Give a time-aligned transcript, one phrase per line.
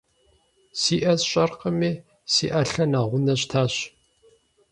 [0.79, 1.91] Си ӏэ сщӏэркъыми,
[2.33, 3.73] си ӏэлъэ нэгъунэ щтащ.